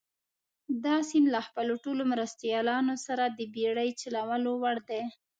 [0.85, 5.01] دا سیند له خپلو ټولو مرستیالانو سره د بېړۍ چلولو وړ دي.